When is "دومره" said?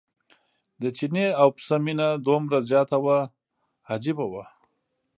2.25-2.57